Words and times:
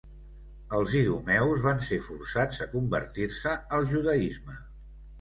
Els 0.77 0.95
idumeus 0.99 1.61
van 1.67 1.85
ser 1.91 2.01
forçats 2.07 2.65
a 2.67 2.69
convertir-se 2.75 3.57
al 3.79 3.91
judaisme. 3.97 4.63